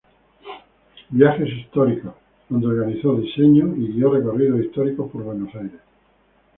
Viajes 1.11 1.47
históricos," 1.47 2.15
donde 2.49 2.65
organizó, 2.65 3.13
diseñó 3.17 3.75
y 3.77 3.93
guió 3.93 4.09
recorridos 4.11 4.61
históricos 4.61 5.11
por 5.11 5.21
Buenos 5.21 5.53
Aires. 5.53 5.79